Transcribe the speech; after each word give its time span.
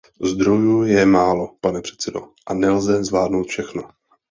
Zdrojů 0.21 0.83
je 0.83 1.05
málo, 1.05 1.55
pane 1.61 1.81
předsedo, 1.81 2.27
a 2.47 2.53
nelze 2.53 3.03
zvládnout 3.03 3.47
všechno. 3.47 3.83